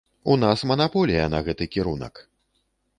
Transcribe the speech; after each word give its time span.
У 0.31 0.37
нас 0.43 0.63
манаполія 0.71 1.29
на 1.35 1.45
гэты 1.51 1.71
кірунак! 1.77 2.27